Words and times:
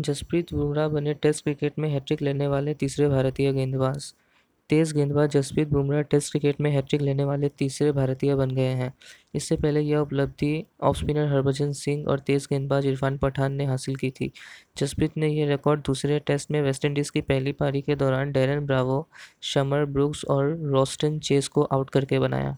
जसप्रीत 0.00 0.52
बुमराह 0.54 0.88
बने 0.88 1.12
test 1.14 1.42
cricket 1.44 1.78
में 1.78 1.88
hat trick 1.90 2.22
लेने 2.22 2.46
वाले 2.46 2.74
तीसरे 2.74 3.08
भारतीय 3.08 3.52
गेंदबाज। 3.52 4.04
तेज 4.70 4.92
गेंदबाज 4.92 5.30
जसप्रीत 5.30 5.68
बुमराह 5.68 6.02
टेस्ट 6.02 6.30
क्रिकेट 6.30 6.60
में 6.60 6.70
हैट्रिक 6.70 7.02
लेने 7.02 7.24
वाले 7.24 7.48
तीसरे 7.48 7.90
भारतीय 7.92 8.34
बन 8.34 8.50
गए 8.50 8.70
हैं। 8.74 8.92
इससे 9.34 9.56
पहले 9.56 9.80
यह 9.80 9.98
उपलब्धि 9.98 10.64
ऑफ़ 10.82 10.96
स्पिनर 10.98 11.28
हरभजन 11.28 11.72
सिंह 11.72 12.06
और 12.08 12.18
तेज 12.18 12.46
गेंदबाज 12.50 12.86
इरफान 12.86 13.18
पठान 13.18 13.52
ने 13.52 13.64
हासिल 13.64 13.96
की 13.96 14.10
थी। 14.10 14.30
जसप्रीत 14.78 15.16
ने 15.16 15.28
यह 15.28 15.48
रिकॉर्ड 15.48 15.80
दूसरे 15.80 16.18
टेस्ट 16.18 16.50
में 16.50 16.60
वेस्टइंडीज़ 16.62 17.12
की 17.12 17.20
पहली 17.20 17.52
पारी 17.52 17.82
के 17.82 17.96
दौरान 17.96 18.32
डेरन 18.32 18.66
ब्रावो 18.66 19.06
शमर 19.42 19.84
ब्रुक्स 19.84 20.24
और 20.24 20.56
रॉस्टन 20.72 21.18
चेस 21.18 21.48
को 21.48 21.62
आउट 21.62 21.90
करके 21.90 22.18
बनाया। 22.18 22.56